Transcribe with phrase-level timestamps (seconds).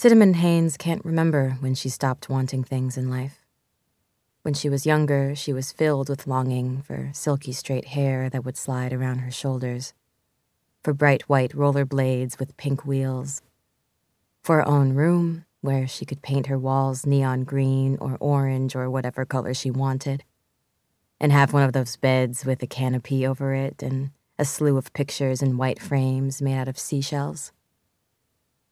[0.00, 3.44] Cinnamon Haynes can't remember when she stopped wanting things in life.
[4.40, 8.56] When she was younger, she was filled with longing for silky straight hair that would
[8.56, 9.92] slide around her shoulders,
[10.82, 13.42] for bright white roller blades with pink wheels,
[14.42, 18.88] for her own room where she could paint her walls neon green or orange or
[18.88, 20.24] whatever color she wanted,
[21.20, 24.94] and have one of those beds with a canopy over it and a slew of
[24.94, 27.52] pictures in white frames made out of seashells.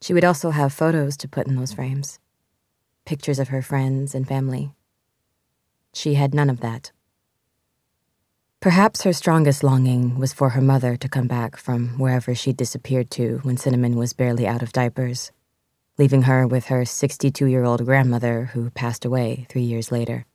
[0.00, 2.18] She would also have photos to put in those frames
[3.04, 4.70] pictures of her friends and family.
[5.94, 6.92] She had none of that.
[8.60, 13.10] Perhaps her strongest longing was for her mother to come back from wherever she'd disappeared
[13.12, 15.32] to when Cinnamon was barely out of diapers,
[15.96, 20.26] leaving her with her 62 year old grandmother who passed away three years later.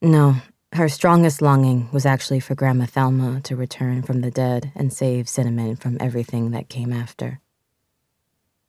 [0.00, 0.36] No,
[0.72, 5.28] her strongest longing was actually for Grandma Thelma to return from the dead and save
[5.28, 7.40] Cinnamon from everything that came after.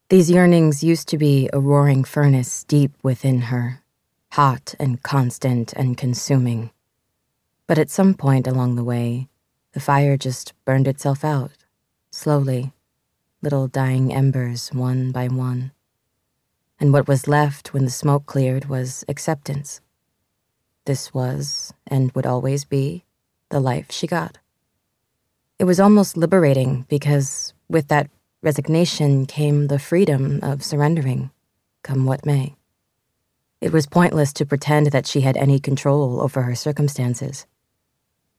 [0.09, 3.83] These yearnings used to be a roaring furnace deep within her,
[4.31, 6.71] hot and constant and consuming.
[7.67, 9.27] But at some point along the way,
[9.73, 11.51] the fire just burned itself out,
[12.09, 12.71] slowly,
[13.41, 15.73] little dying embers one by one.
[16.79, 19.81] And what was left when the smoke cleared was acceptance.
[20.85, 23.03] This was, and would always be,
[23.49, 24.37] the life she got.
[25.59, 28.09] It was almost liberating because, with that
[28.47, 31.29] resignation came the freedom of surrendering,
[31.83, 32.55] come what may.
[33.59, 37.45] It was pointless to pretend that she had any control over her circumstances.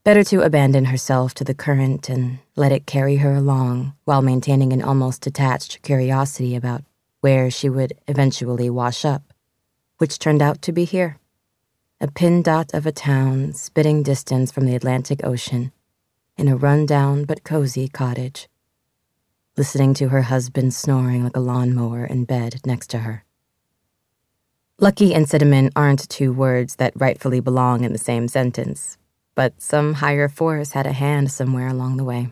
[0.03, 4.73] Better to abandon herself to the current and let it carry her along while maintaining
[4.73, 6.83] an almost detached curiosity about
[7.21, 9.31] where she would eventually wash up,
[9.99, 11.19] which turned out to be here.
[12.01, 15.71] A pin dot of a town spitting distance from the Atlantic Ocean
[16.35, 18.49] in a run-down but cozy cottage
[19.59, 23.25] listening to her husband snoring like a lawnmower in bed next to her.
[24.79, 28.97] Lucky and cinnamon aren't two words that rightfully belong in the same sentence,
[29.35, 32.29] but some higher force had a hand somewhere along the way.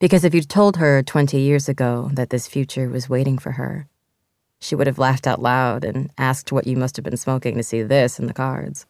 [0.00, 3.86] Because if you'd told her 20 years ago that this future was waiting for her,
[4.58, 7.62] she would have laughed out loud and asked what you must have been smoking to
[7.62, 8.86] see this in the cards.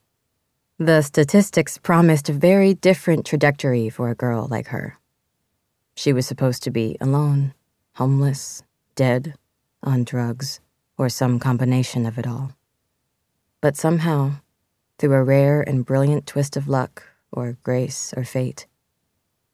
[0.79, 4.99] The statistics promised a very different trajectory for a girl like her.
[5.95, 7.55] She was supposed to be alone,
[7.95, 8.63] homeless,
[8.97, 9.35] dead,
[9.83, 10.61] on drugs,
[10.99, 12.53] or some combination of it all.
[13.61, 14.33] But somehow,
[14.99, 18.67] through a rare and brilliant twist of luck, or grace, or fate,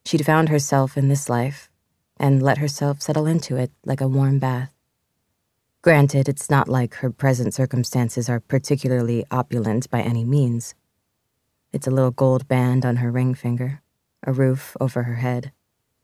[0.04, 1.70] she'd found herself in this life
[2.16, 4.72] and let herself settle into it like a warm bath.
[5.82, 10.74] Granted, it's not like her present circumstances are particularly opulent by any means.
[11.72, 13.80] It's a little gold band on her ring finger,
[14.22, 15.52] a roof over her head,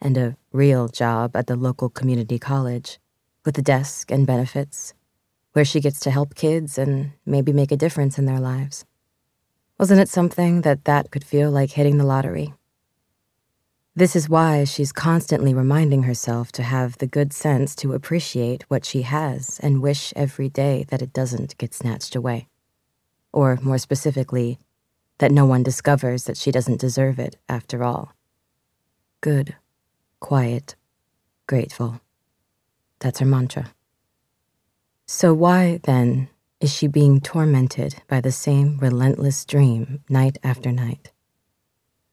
[0.00, 2.98] and a real job at the local community college
[3.44, 4.92] with a desk and benefits,
[5.52, 8.84] where she gets to help kids and maybe make a difference in their lives.
[9.78, 12.54] Wasn't it something that that could feel like hitting the lottery?
[13.94, 18.84] This is why she's constantly reminding herself to have the good sense to appreciate what
[18.84, 22.48] she has and wish every day that it doesn't get snatched away.
[23.32, 24.58] Or, more specifically,
[25.18, 28.12] that no one discovers that she doesn't deserve it after all.
[29.22, 29.56] Good
[30.20, 30.76] quiet,
[31.46, 32.00] grateful.
[33.00, 33.72] That's her mantra.
[35.06, 36.28] So, why, then,
[36.60, 41.12] is she being tormented by the same relentless dream night after night?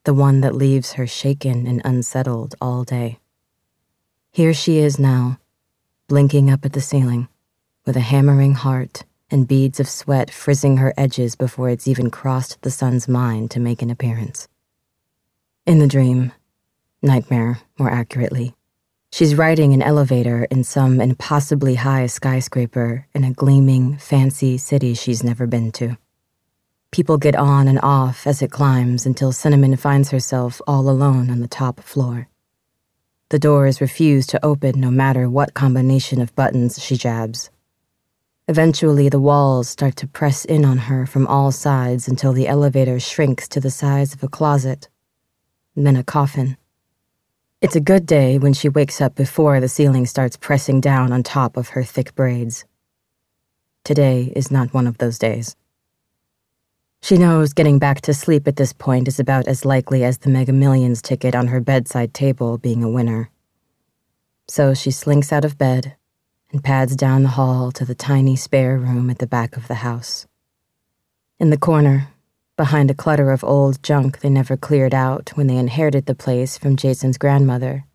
[0.03, 3.19] The one that leaves her shaken and unsettled all day.
[4.31, 5.39] Here she is now,
[6.07, 7.29] blinking up at the ceiling,
[7.85, 12.61] with a hammering heart and beads of sweat frizzing her edges before it's even crossed
[12.61, 14.47] the sun's mind to make an appearance.
[15.65, 16.33] In the dream,
[17.05, 18.55] Nightmare, more accurately.
[19.11, 25.21] She's riding an elevator in some impossibly high skyscraper in a gleaming, fancy city she's
[25.21, 25.97] never been to.
[26.91, 31.41] People get on and off as it climbs until Cinnamon finds herself all alone on
[31.41, 32.29] the top floor.
[33.29, 37.49] The doors refuse to open no matter what combination of buttons she jabs.
[38.47, 42.97] Eventually, the walls start to press in on her from all sides until the elevator
[42.97, 44.87] shrinks to the size of a closet,
[45.75, 46.55] then a coffin.
[47.63, 51.23] It's a good day when she wakes up before the ceiling starts pressing down on
[51.23, 52.65] top of her thick braids.
[53.85, 55.55] Today is not one of those days.
[57.01, 60.29] She knows getting back to sleep at this point is about as likely as the
[60.29, 63.29] Mega Millions ticket on her bedside table being a winner.
[64.49, 65.95] So she slinks out of bed
[66.51, 69.75] and pads down the hall to the tiny spare room at the back of the
[69.75, 70.27] house.
[71.39, 72.09] In the corner,
[72.55, 76.57] behind a clutter of old junk they never cleared out when they inherited the place
[76.57, 77.85] from Jason's grandmother.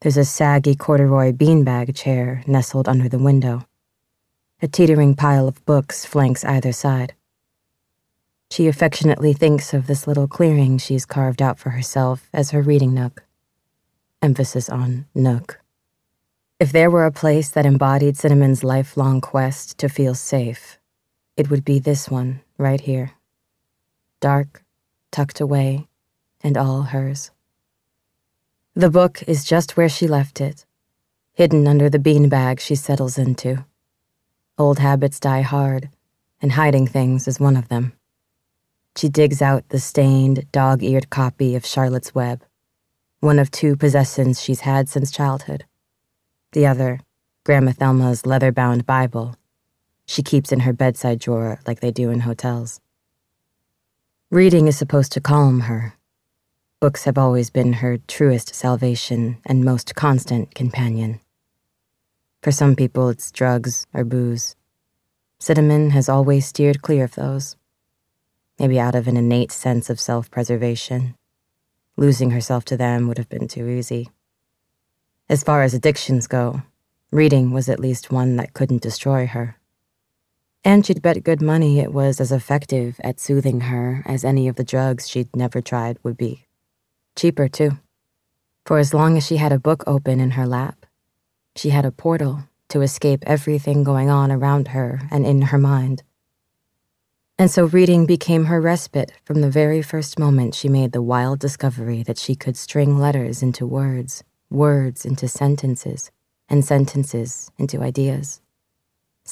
[0.00, 3.66] There's a saggy corduroy beanbag chair nestled under the window.
[4.62, 7.14] A teetering pile of books flanks either side.
[8.50, 12.94] She affectionately thinks of this little clearing she's carved out for herself as her reading
[12.94, 13.24] nook.
[14.20, 15.60] Emphasis on nook.
[16.60, 20.78] If there were a place that embodied Cinnamon's lifelong quest to feel safe,
[21.36, 23.12] it would be this one right here.
[24.22, 24.62] Dark,
[25.10, 25.88] tucked away,
[26.44, 27.32] and all hers.
[28.72, 30.64] The book is just where she left it,
[31.32, 33.64] hidden under the beanbag she settles into.
[34.56, 35.88] Old habits die hard,
[36.40, 37.94] and hiding things is one of them.
[38.94, 42.44] She digs out the stained, dog eared copy of Charlotte's Web,
[43.18, 45.64] one of two possessions she's had since childhood.
[46.52, 47.00] The other,
[47.42, 49.34] Grandma Thelma's leather bound Bible,
[50.06, 52.80] she keeps in her bedside drawer like they do in hotels.
[54.32, 55.92] Reading is supposed to calm her.
[56.80, 61.20] Books have always been her truest salvation and most constant companion.
[62.40, 64.56] For some people, it's drugs or booze.
[65.38, 67.56] Cinnamon has always steered clear of those
[68.58, 71.14] maybe out of an innate sense of self preservation.
[71.98, 74.08] Losing herself to them would have been too easy.
[75.28, 76.62] As far as addictions go,
[77.10, 79.58] reading was at least one that couldn't destroy her.
[80.64, 84.56] And she'd bet good money it was as effective at soothing her as any of
[84.56, 86.46] the drugs she'd never tried would be.
[87.16, 87.78] Cheaper, too.
[88.64, 90.86] For as long as she had a book open in her lap,
[91.56, 96.02] she had a portal to escape everything going on around her and in her mind
[97.42, 101.40] and so reading became her respite from the very first moment she made the wild
[101.40, 106.12] discovery that she could string letters into words, words into sentences,
[106.48, 108.40] and sentences into ideas.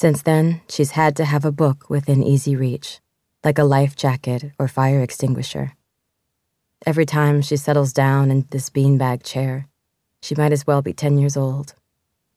[0.00, 3.00] Since then, she's had to have a book within easy reach,
[3.44, 5.72] like a life jacket or fire extinguisher.
[6.86, 9.68] Every time she settles down in this beanbag chair,
[10.22, 11.74] she might as well be 10 years old,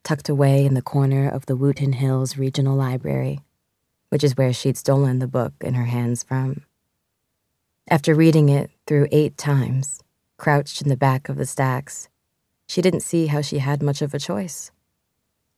[0.03, 3.39] tucked away in the corner of the Wootton Hills Regional Library
[4.13, 6.61] which is where she'd stolen the book in her hands from.
[7.89, 10.03] After reading it through eight times,
[10.37, 12.09] crouched in the back of the stacks,
[12.67, 14.69] she didn't see how she had much of a choice.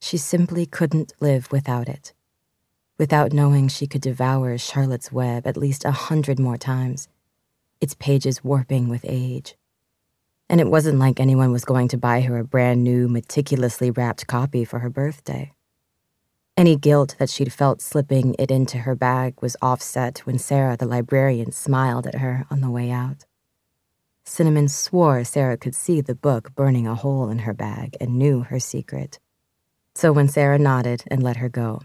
[0.06, 2.13] She simply couldn't live without it.
[3.00, 7.07] Without knowing she could devour Charlotte's Web at least a hundred more times,
[7.81, 9.56] its pages warping with age.
[10.48, 14.28] And it wasn't like anyone was going to buy her a brand new, meticulously wrapped
[14.28, 15.54] copy for her birthday.
[16.56, 20.86] Any guilt that she'd felt slipping it into her bag was offset when Sarah, the
[20.86, 23.25] librarian, smiled at her on the way out.
[24.24, 28.42] Cinnamon swore Sarah could see the book burning a hole in her bag and knew
[28.42, 29.18] her secret.
[29.96, 31.82] So when Sarah nodded and let her go,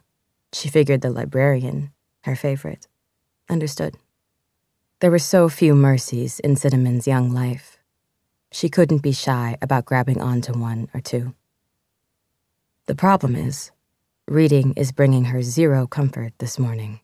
[0.52, 1.92] she figured the librarian,
[2.24, 2.88] her favorite,
[3.48, 3.96] understood.
[4.98, 7.78] There were so few mercies in Cinnamon's young life.
[8.50, 11.34] She couldn't be shy about grabbing onto one or two.
[12.86, 13.70] The problem is,
[14.30, 17.00] Reading is bringing her zero comfort this morning.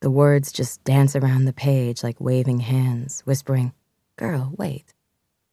[0.00, 3.72] The words just dance around the page like waving hands, whispering,
[4.16, 4.92] Girl, wait.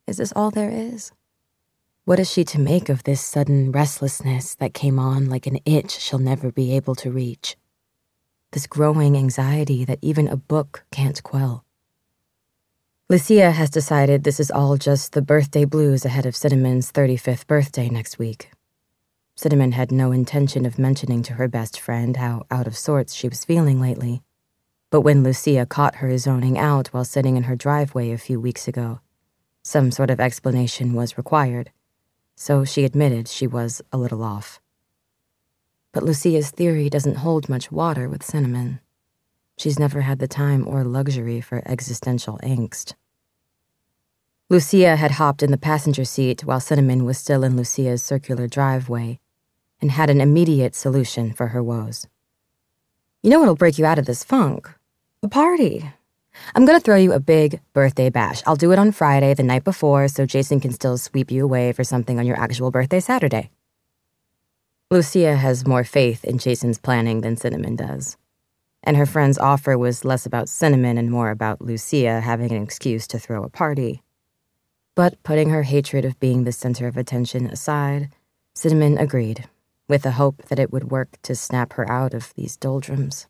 [0.06, 1.14] Is this all there is?
[2.04, 6.00] What is she to make of this sudden restlessness that came on like an itch
[6.00, 7.56] she'll never be able to reach?
[8.54, 11.64] This growing anxiety that even a book can't quell.
[13.08, 17.88] Lucia has decided this is all just the birthday blues ahead of Cinnamon's 35th birthday
[17.88, 18.50] next week.
[19.36, 23.30] Cinnamon had no intention of mentioning to her best friend how out of sorts she
[23.30, 24.24] was feeling lately.
[24.90, 28.68] But when Lucia caught her zoning out while sitting in her driveway a few weeks
[28.68, 29.02] ago,
[29.62, 31.72] some sort of explanation was required,
[32.42, 34.60] so she admitted she was a little off.
[35.92, 38.80] But Lucia's theory doesn't hold much water with Cinnamon.
[39.60, 42.96] She's never had the time or luxury for existential angst.
[44.50, 49.20] Lucia had hopped in the passenger seat while Cinnamon was still in Lucia's circular driveway
[49.80, 52.08] and had an immediate solution for her woes.
[53.22, 54.68] You know what'll break you out of this funk?
[55.22, 55.92] A party.
[56.56, 58.42] I'm gonna throw you a big birthday bash.
[58.46, 61.72] I'll do it on Friday, the night before, so Jason can still sweep you away
[61.72, 63.52] for something on your actual birthday Saturday.
[64.90, 68.18] Lucia has more faith in Jason's planning than Cinnamon does.
[68.84, 73.08] And her friend's offer was less about Cinnamon and more about Lucia having an excuse
[73.08, 74.02] to throw a party.
[74.96, 78.10] But putting her hatred of being the center of attention aside,
[78.54, 79.48] Cinnamon agreed
[79.88, 83.28] with the hope that it would work to snap her out of these doldrums.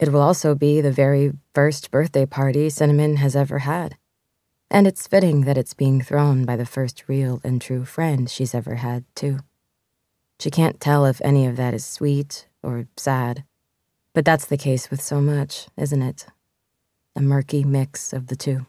[0.00, 3.98] It will also be the very first birthday party Cinnamon has ever had,
[4.70, 8.54] and it's fitting that it's being thrown by the first real and true friend she's
[8.54, 9.40] ever had, too.
[10.38, 13.44] She can't tell if any of that is sweet or sad,
[14.14, 16.24] but that's the case with so much, isn't it?
[17.14, 18.64] A murky mix of the two.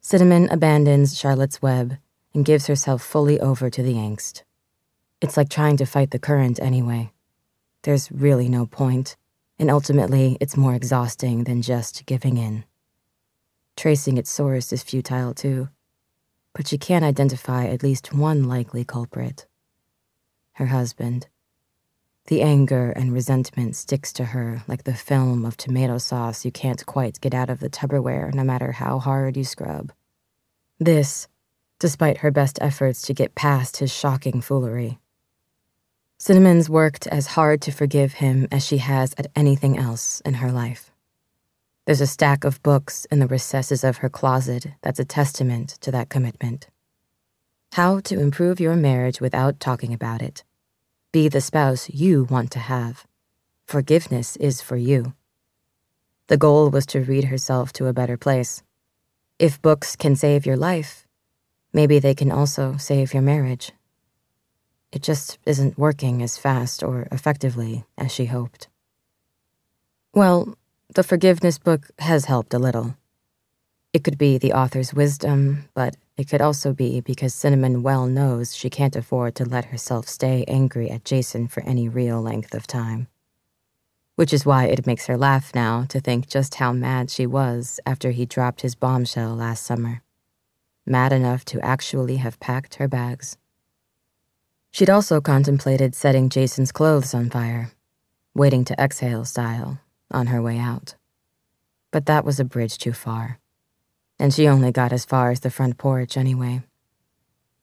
[0.00, 1.98] Cinnamon abandons Charlotte's Web
[2.32, 4.44] and gives herself fully over to the angst.
[5.20, 7.10] It's like trying to fight the current anyway,
[7.82, 9.16] there's really no point,
[9.58, 12.64] and ultimately it's more exhausting than just giving in.
[13.76, 15.68] Tracing its source is futile too,
[16.54, 19.46] but she can identify at least one likely culprit
[20.58, 21.28] her husband.
[22.26, 26.84] The anger and resentment sticks to her like the film of tomato sauce you can't
[26.84, 29.92] quite get out of the Tupperware no matter how hard you scrub.
[30.80, 31.28] This,
[31.78, 34.98] despite her best efforts to get past his shocking foolery.
[36.20, 40.50] Cinnamon's worked as hard to forgive him as she has at anything else in her
[40.50, 40.90] life.
[41.86, 45.92] There's a stack of books in the recesses of her closet that's a testament to
[45.92, 46.66] that commitment.
[47.74, 50.42] How to improve your marriage without talking about it.
[51.12, 53.06] Be the spouse you want to have.
[53.64, 55.14] Forgiveness is for you.
[56.26, 58.64] The goal was to read herself to a better place.
[59.38, 61.06] If books can save your life,
[61.72, 63.70] maybe they can also save your marriage.
[64.90, 68.68] It just isn't working as fast or effectively as she hoped.
[70.14, 70.56] Well,
[70.94, 72.96] the forgiveness book has helped a little.
[73.92, 78.54] It could be the author's wisdom, but it could also be because Cinnamon well knows
[78.54, 82.66] she can't afford to let herself stay angry at Jason for any real length of
[82.66, 83.08] time.
[84.16, 87.78] Which is why it makes her laugh now to think just how mad she was
[87.86, 90.02] after he dropped his bombshell last summer.
[90.84, 93.36] Mad enough to actually have packed her bags.
[94.70, 97.72] She'd also contemplated setting Jason's clothes on fire,
[98.34, 100.94] waiting to exhale style, on her way out.
[101.90, 103.38] But that was a bridge too far.
[104.18, 106.62] And she only got as far as the front porch anyway.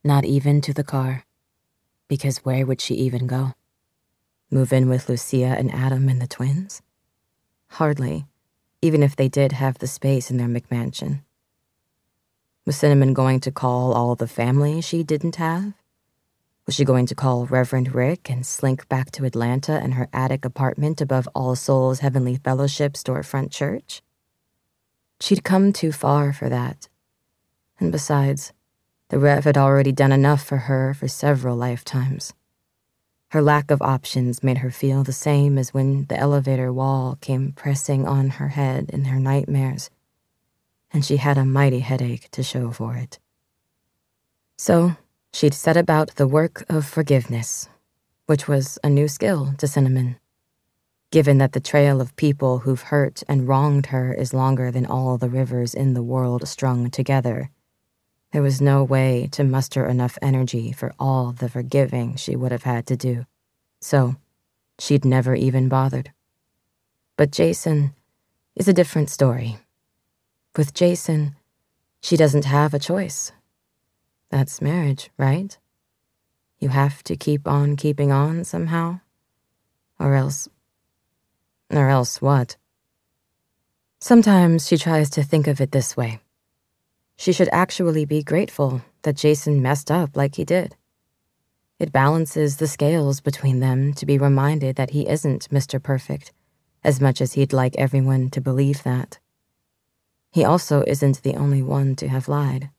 [0.03, 1.25] Not even to the car.
[2.07, 3.53] Because where would she even go?
[4.51, 6.81] Move in with Lucia and Adam and the twins?
[7.71, 8.25] Hardly,
[8.81, 11.21] even if they did have the space in their McMansion.
[12.65, 15.73] Was Cinnamon going to call all the family she didn't have?
[16.65, 20.45] Was she going to call Reverend Rick and slink back to Atlanta and her attic
[20.45, 24.01] apartment above All Souls Heavenly Fellowship storefront church?
[25.19, 26.89] She'd come too far for that.
[27.79, 28.51] And besides,
[29.09, 32.33] the Rev had already done enough for her for several lifetimes.
[33.29, 37.51] Her lack of options made her feel the same as when the elevator wall came
[37.51, 39.91] pressing on her head in her nightmares,
[40.91, 43.19] and she had a mighty headache to show for it.
[44.57, 44.95] So,
[45.35, 47.67] she'd set about the work of forgiveness,
[48.25, 50.15] which was a new skill to Cinnamon.
[51.11, 55.17] Given that the trail of people who've hurt and wronged her is longer than all
[55.17, 57.49] the rivers in the world strung together,
[58.31, 62.63] there was no way to muster enough energy for all the forgiving she would have
[62.63, 63.25] had to do.
[63.81, 64.15] So,
[64.79, 66.13] she'd never even bothered.
[67.17, 67.93] But Jason
[68.55, 69.57] is a different story.
[70.55, 71.35] With Jason,
[72.01, 73.33] she doesn't have a choice.
[74.29, 75.57] That's marriage, right?
[76.59, 79.01] You have to keep on keeping on somehow.
[79.99, 80.47] Or else.
[81.69, 82.57] Or else what?
[83.99, 86.19] Sometimes she tries to think of it this way.
[87.17, 90.75] She should actually be grateful that Jason messed up like he did.
[91.79, 95.81] It balances the scales between them to be reminded that he isn't Mr.
[95.81, 96.31] Perfect,
[96.83, 99.19] as much as he'd like everyone to believe that.
[100.31, 102.69] He also isn't the only one to have lied.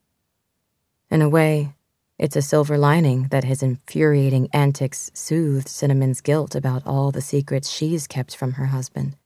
[1.09, 1.75] In a way,
[2.19, 7.71] it's a silver lining that his infuriating antics soothed Cinnamon's guilt about all the secrets
[7.71, 9.17] she's kept from her husband.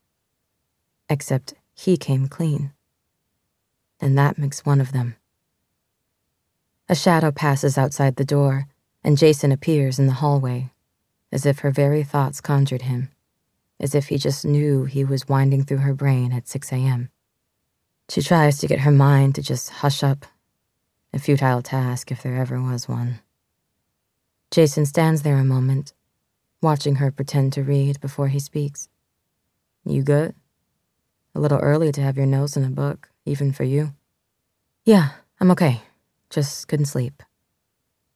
[1.09, 2.71] Except he came clean.
[3.99, 5.15] And that makes one of them.
[6.87, 8.67] A shadow passes outside the door,
[9.03, 10.71] and Jason appears in the hallway,
[11.31, 13.09] as if her very thoughts conjured him,
[13.79, 17.09] as if he just knew he was winding through her brain at 6 a.m.
[18.09, 20.25] She tries to get her mind to just hush up
[21.13, 23.19] a futile task if there ever was one.
[24.49, 25.93] Jason stands there a moment,
[26.61, 28.89] watching her pretend to read before he speaks.
[29.85, 30.35] You good?
[31.33, 33.93] A little early to have your nose in a book, even for you.
[34.83, 35.81] Yeah, I'm okay.
[36.29, 37.23] Just couldn't sleep.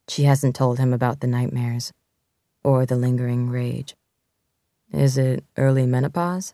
[0.07, 1.91] She hasn't told him about the nightmares
[2.63, 3.95] or the lingering rage.
[4.91, 6.53] Is it early menopause?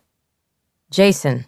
[0.90, 1.46] Jason!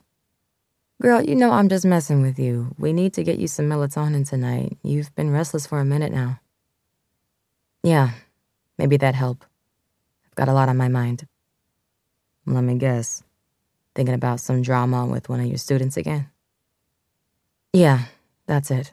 [1.02, 2.74] Girl, you know I'm just messing with you.
[2.78, 4.78] We need to get you some melatonin tonight.
[4.82, 6.40] You've been restless for a minute now.
[7.82, 8.12] Yeah,
[8.78, 9.44] maybe that'd help.
[10.26, 11.26] I've got a lot on my mind.
[12.46, 13.22] Let me guess.
[13.94, 16.28] Thinking about some drama with one of your students again?
[17.72, 18.04] Yeah,
[18.46, 18.92] that's it.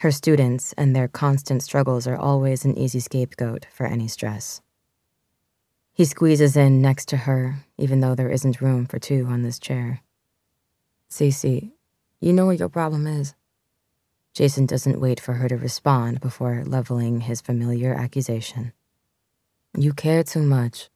[0.00, 4.60] Her students and their constant struggles are always an easy scapegoat for any stress.
[5.92, 9.58] He squeezes in next to her, even though there isn't room for two on this
[9.58, 10.02] chair.
[11.10, 11.70] Cece,
[12.20, 13.34] you know what your problem is.
[14.34, 18.72] Jason doesn't wait for her to respond before leveling his familiar accusation.
[19.78, 20.90] You care too much.